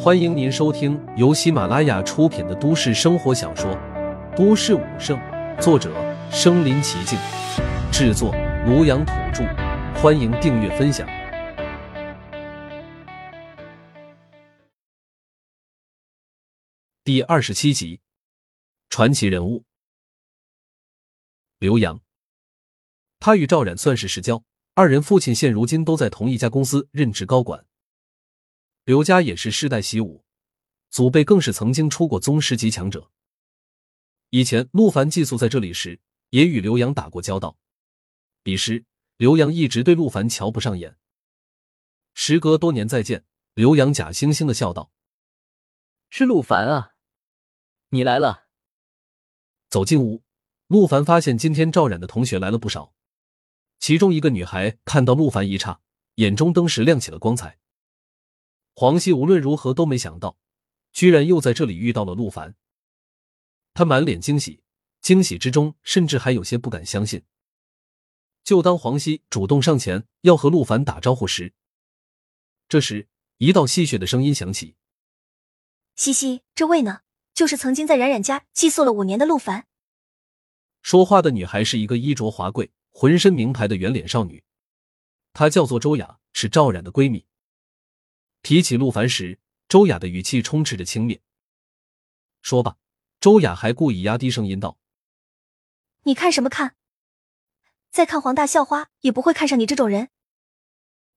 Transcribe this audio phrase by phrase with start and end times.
[0.00, 3.68] 欢迎您收听由喜马拉雅出品的都市生活小说
[4.36, 5.18] 《都市武圣》，
[5.60, 5.92] 作者：
[6.30, 7.18] 身临其境，
[7.90, 8.32] 制作：
[8.64, 9.42] 庐阳土著。
[10.00, 11.04] 欢迎订阅分享。
[17.02, 18.00] 第二十七集，
[18.88, 19.64] 传奇人物
[21.58, 22.00] 刘洋。
[23.18, 24.44] 他与赵冉算是世交，
[24.74, 27.64] 二人父亲现如今都在同一家公司任职高管。
[28.88, 30.24] 刘家也是世代习武，
[30.88, 33.10] 祖辈更是曾经出过宗师级强者。
[34.30, 37.58] 以前陆凡寄宿在这里时，也与刘洋打过交道。
[38.42, 38.86] 彼时，
[39.18, 40.96] 刘洋一直对陆凡瞧不上眼。
[42.14, 44.90] 时隔多年再见，刘洋假惺惺的笑道
[46.08, 46.94] ：“是陆凡啊，
[47.90, 48.46] 你来了。”
[49.68, 50.22] 走进屋，
[50.66, 52.94] 陆凡发现今天赵冉的同学来了不少。
[53.78, 55.78] 其中一个女孩看到陆凡一刹，
[56.14, 57.58] 眼中登时亮起了光彩。
[58.80, 60.38] 黄熙无论如何都没想到，
[60.92, 62.54] 居然又在这里遇到了陆凡。
[63.74, 64.62] 他满脸惊喜，
[65.00, 67.24] 惊喜之中甚至还有些不敢相信。
[68.44, 71.54] 就当黄熙主动上前要和陆凡打招呼时，
[72.68, 74.76] 这时一道戏谑的声音响起
[75.96, 77.00] ：“西西，这位呢，
[77.34, 79.66] 就是曾经在冉冉家寄宿了五年的陆凡。”
[80.82, 84.44] 说话的女孩是一个衣着华贵、浑身名牌的圆脸少女，
[85.32, 87.26] 她叫做周雅，是赵冉的闺蜜。
[88.42, 91.20] 提起陆凡时，周雅的语气充斥着轻蔑。
[92.40, 92.76] 说罢，
[93.20, 94.78] 周雅还故意压低声音道
[96.04, 96.76] ：“你看什么看？
[97.90, 100.10] 再看黄大校花也不会看上你这种人。”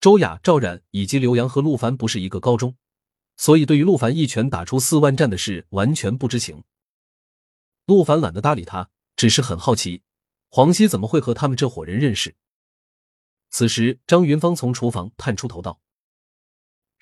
[0.00, 2.76] 周雅、赵冉以及刘洋和陆凡不是一个高中，
[3.36, 6.64] 所以对于陆凡一拳打出四万战的事完全不知情。
[7.86, 10.02] 陆凡懒得搭理他，只是很好奇
[10.48, 12.34] 黄熙怎么会和他们这伙人认识。
[13.50, 15.80] 此时，张云芳从厨房探出头道。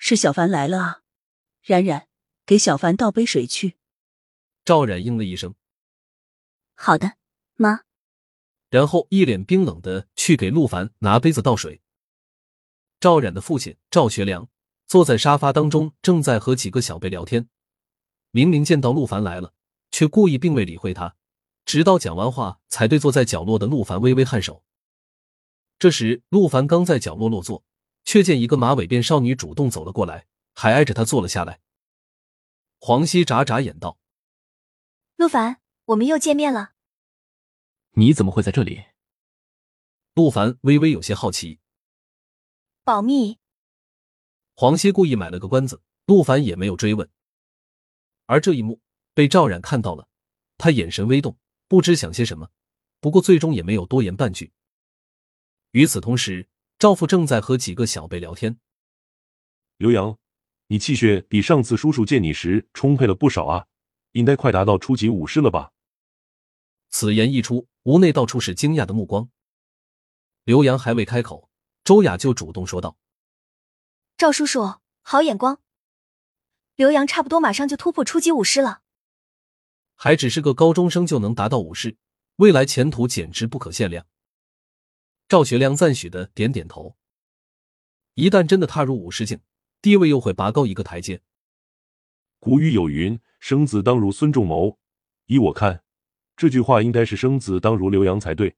[0.03, 1.01] 是小凡来了啊！
[1.61, 2.07] 冉冉，
[2.47, 3.77] 给小凡倒杯水去。
[4.65, 5.53] 赵冉应了一声
[6.73, 7.17] ：“好的，
[7.53, 7.81] 妈。”
[8.71, 11.83] 然后一脸冰冷的去给陆凡拿杯子倒水。
[12.99, 14.49] 赵冉的父亲赵学良
[14.87, 17.47] 坐在沙发当中，正在和几个小辈聊天。
[18.31, 19.53] 明明见到陆凡来了，
[19.91, 21.15] 却故意并未理会他，
[21.63, 24.63] 直到讲完话才对坐在角落的陆凡微微颔首。
[25.77, 27.63] 这时，陆凡刚在角落落座。
[28.11, 31.61] 却见一个马尾辫少女主动走了过来，还挨着他坐了下来。
[32.77, 33.97] 黄熙眨眨眼道
[35.15, 36.73] ：“陆凡，我们又见面了。
[37.91, 38.83] 你怎么会在这里？”
[40.13, 41.61] 陆凡微微有些好奇。
[42.83, 43.39] 保密。
[44.55, 47.09] 黄熙故意买了个关子，陆凡也没有追问。
[48.25, 48.81] 而这一幕
[49.13, 50.09] 被赵冉看到了，
[50.57, 51.37] 他眼神微动，
[51.69, 52.49] 不知想些什么，
[52.99, 54.51] 不过最终也没有多言半句。
[55.71, 56.49] 与此同时。
[56.81, 58.59] 赵父正在和几个小辈聊天。
[59.77, 60.17] 刘洋，
[60.65, 63.67] 你气血比上次叔叔见你时充沛了不少啊，
[64.13, 65.73] 应该快达到初级武士了吧？
[66.89, 69.29] 此言一出，屋内到处是惊讶的目光。
[70.43, 71.51] 刘洋还未开口，
[71.83, 72.97] 周雅就主动说道
[74.17, 75.61] ：“赵叔叔，好眼光！
[76.75, 78.81] 刘洋差不多马上就突破初级武士了，
[79.93, 81.97] 还只是个高中生就能达到武士，
[82.37, 84.03] 未来前途简直不可限量。”
[85.31, 86.97] 赵学良赞许的点点头。
[88.15, 89.39] 一旦真的踏入武士境，
[89.81, 91.21] 地位又会拔高一个台阶。
[92.41, 94.77] 古语有云：“生子当如孙仲谋。”
[95.27, 95.85] 依我看，
[96.35, 98.57] 这句话应该是“生子当如刘洋”才对。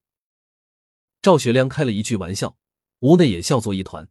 [1.22, 2.58] 赵学良开了一句玩笑，
[3.02, 4.08] 屋内也笑作一团。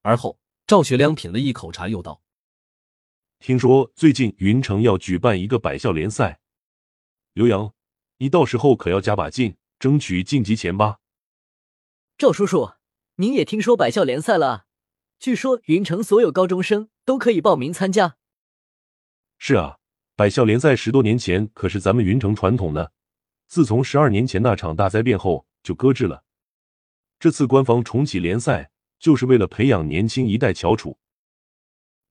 [0.00, 2.22] 而后，赵学良品了一口茶，又道
[3.38, 6.40] ：“听说最近云城要举办一个百校联赛，
[7.34, 7.74] 刘洋，
[8.16, 11.00] 你到时候可要加把劲，争取晋级前八。”
[12.16, 12.74] 赵叔叔，
[13.16, 14.66] 您也听说百校联赛了？
[15.18, 18.16] 据说云城所有高中生都可以报名参加。
[19.36, 19.78] 是啊，
[20.14, 22.90] 百校联赛十多年前可是咱们云城传统呢。
[23.48, 26.22] 自从十二年前那场大灾变后就搁置了。
[27.18, 28.70] 这次官方重启联赛，
[29.00, 30.96] 就是为了培养年轻一代翘楚。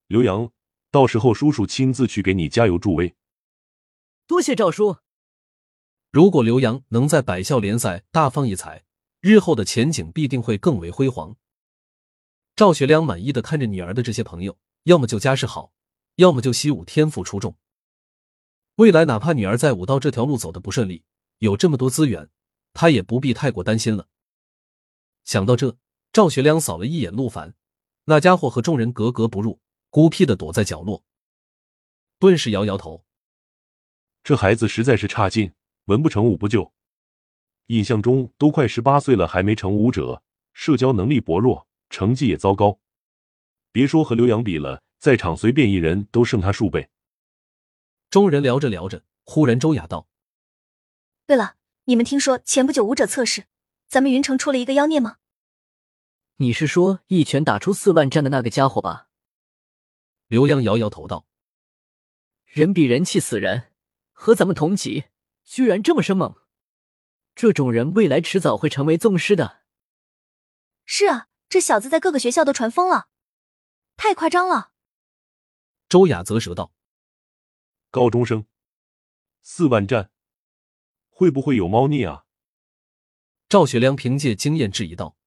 [0.07, 0.51] 刘洋，
[0.91, 3.15] 到时候叔叔亲自去给你加油助威。
[4.27, 4.97] 多谢赵叔。
[6.11, 8.83] 如果刘洋能在百校联赛大放异彩。
[9.25, 11.37] 日后的前景必定会更为辉煌。
[12.57, 15.71] 赵学良满意的看着女儿的这些朋友，要么就家世好，
[16.15, 17.55] 要么就习武天赋出众。
[18.75, 21.05] 未来哪怕女儿在武道这条路走的不顺利，
[21.37, 22.29] 有这么多资源，
[22.73, 24.09] 他也不必太过担心了。
[25.23, 25.77] 想到这，
[26.11, 27.55] 赵学良扫了一眼陆凡，
[28.03, 31.01] 那家伙和众人格格不入，孤僻的躲在角落，
[32.19, 33.05] 顿时摇摇头
[34.21, 35.53] ：“这孩子实在是差劲，
[35.85, 36.73] 文不成武不就。”
[37.67, 40.21] 印象中都快十八岁了，还没成武者，
[40.53, 42.79] 社交能力薄弱，成绩也糟糕。
[43.71, 46.89] 别说和刘洋比了，在场随便一人都胜他数倍。
[48.09, 50.07] 众人聊着聊着，忽然周雅道
[51.25, 51.55] ：“对了，
[51.85, 53.45] 你们听说前不久武者测试，
[53.87, 55.17] 咱们云城出了一个妖孽吗？”
[56.37, 59.07] 你是说一拳打出四万战的那个家伙吧？
[60.27, 61.25] 刘洋摇摇头道
[62.45, 63.71] ：“人比人气死人，
[64.11, 65.05] 和咱们同级，
[65.43, 66.35] 居然这么生猛，
[67.35, 69.63] 这种人未来迟早会成为宗师的。”
[70.85, 73.07] 是啊，这小子在各个学校都传疯了，
[73.95, 74.71] 太夸张了。
[75.87, 76.73] 周雅啧舌道
[77.91, 78.47] ：“高中生，
[79.41, 80.11] 四万战，
[81.09, 82.25] 会不会有猫腻啊？”
[83.47, 85.17] 赵学良凭借经验质疑道。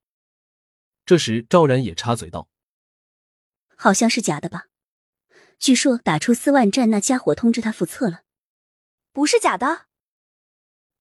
[1.05, 2.51] 这时，赵然也插嘴道
[3.77, 4.67] ：“好像是假的吧？
[5.59, 8.25] 据说打出四万战，那家伙通知他复测了，
[9.13, 9.87] 不是假的。”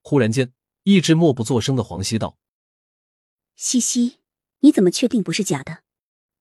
[0.01, 0.54] 忽然间，
[0.88, 2.38] 一直默不作声的黄西道
[3.58, 4.20] ：“西西，
[4.60, 5.82] 你怎么确定不是假的？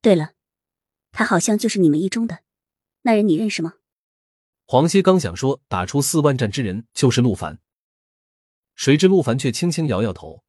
[0.03, 0.35] 对了，
[1.13, 2.41] 他好像就是你们一中的
[3.03, 3.77] 那人，你认识吗？”
[4.69, 7.59] 黄西刚想说打出四万战之人就是陆凡，
[8.75, 10.45] 谁知陆凡却轻轻摇摇头。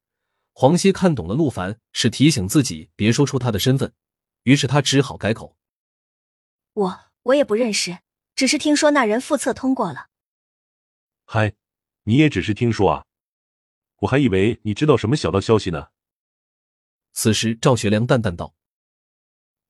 [0.52, 3.94] 黄西看懂了，陆凡是提醒自己别说出他的身份，
[4.44, 5.56] 于是他只好改口
[6.74, 8.00] ：“我我也不认识，
[8.36, 10.10] 只是听说那人复测通过了。”
[11.24, 11.56] 嗨，
[12.04, 13.06] 你也只是听说啊？
[14.00, 15.90] 我还以为你知道什么小道消息呢。
[17.14, 18.56] 此时赵学良淡淡道：“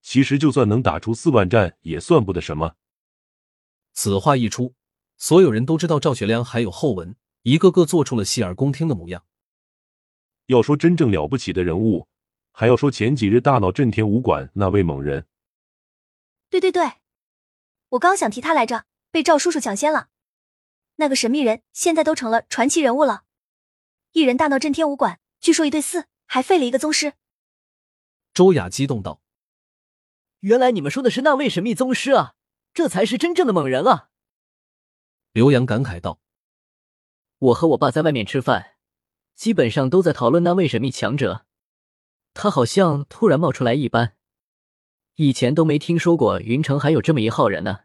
[0.02, 2.76] 其实就算能打出四万战，也算不得什么。”
[3.94, 4.74] 此话一出，
[5.18, 9.24] 所有人都知道赵学良还有后文，一个个做出了洗耳恭听的模样。
[10.48, 12.08] 要说真正了不起的人物，
[12.52, 15.28] 还要说前几日大闹震天武馆那位猛人。
[16.50, 16.94] 对对对，
[17.90, 20.10] 我刚想提他来着，被赵叔叔抢先了。
[20.96, 23.25] 那个神秘人现在都成了传奇人物了。
[24.16, 27.16] 一人大闹震天武馆，据说一对四，还废了一个宗师。
[28.34, 29.22] 周雅激动道
[30.40, 32.36] ：“原来你们说的是那位神秘宗师啊，
[32.74, 34.12] 这才是真正的猛人啊！”
[35.34, 36.22] 刘洋感慨道
[37.40, 38.78] ：“我和我爸在外面吃饭。”
[39.36, 41.46] 基本上都在讨论那位神秘强者，
[42.34, 44.16] 他好像突然冒出来一般，
[45.16, 47.85] 以前都没听说过云城还有这么一号人呢。